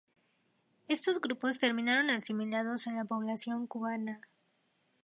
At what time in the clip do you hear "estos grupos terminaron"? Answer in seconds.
0.87-2.09